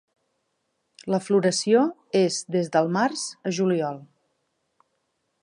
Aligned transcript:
La 1.15 1.19
floració 1.25 1.83
és 2.21 2.39
des 2.57 2.73
del 2.77 2.91
Març 2.97 3.27
a 3.51 3.53
Juliol. 3.59 4.03